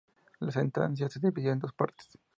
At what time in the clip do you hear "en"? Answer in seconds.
1.51-1.59